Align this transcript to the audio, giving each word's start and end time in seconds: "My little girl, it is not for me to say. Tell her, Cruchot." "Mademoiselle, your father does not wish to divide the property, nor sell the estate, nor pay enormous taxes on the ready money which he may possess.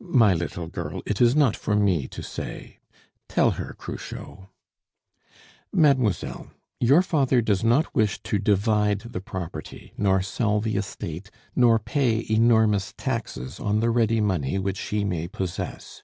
"My 0.00 0.32
little 0.32 0.66
girl, 0.66 1.02
it 1.04 1.20
is 1.20 1.36
not 1.36 1.54
for 1.54 1.76
me 1.76 2.08
to 2.08 2.22
say. 2.22 2.78
Tell 3.28 3.50
her, 3.60 3.76
Cruchot." 3.78 4.48
"Mademoiselle, 5.74 6.50
your 6.80 7.02
father 7.02 7.42
does 7.42 7.62
not 7.62 7.94
wish 7.94 8.18
to 8.22 8.38
divide 8.38 9.00
the 9.00 9.20
property, 9.20 9.92
nor 9.98 10.22
sell 10.22 10.62
the 10.62 10.76
estate, 10.76 11.30
nor 11.54 11.78
pay 11.78 12.24
enormous 12.30 12.94
taxes 12.96 13.60
on 13.60 13.80
the 13.80 13.90
ready 13.90 14.22
money 14.22 14.58
which 14.58 14.80
he 14.80 15.04
may 15.04 15.28
possess. 15.28 16.02